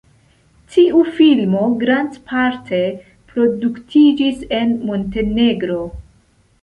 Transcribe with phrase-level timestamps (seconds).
[0.75, 2.79] Tiu filmo grandparte
[3.33, 5.79] produktiĝis en Montenegro.